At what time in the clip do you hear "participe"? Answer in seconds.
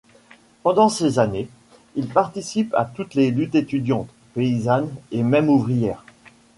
2.07-2.73